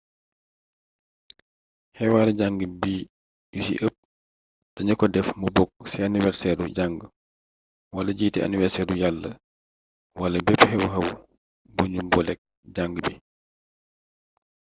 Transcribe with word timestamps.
xewaare 1.95 2.31
jàngu 2.39 2.65
bi 2.81 2.93
yu 3.53 3.61
ci 3.65 3.73
ëpp 3.85 3.95
danu 4.75 4.93
ko 4.99 5.05
def 5.13 5.27
mu 5.41 5.47
bokk 5.55 5.71
ci 5.91 5.97
aniwerseeru 6.05 6.65
jàngu 6.77 7.07
walajiite 7.95 8.39
aniwerseeru 8.41 8.93
yàlla 9.01 9.29
wala 10.19 10.37
bepp 10.45 10.61
xew-xew 10.69 11.07
bu 11.75 11.83
nu 11.91 11.99
booleek 12.11 12.39
jàngu 12.75 12.99
bi 13.05 13.13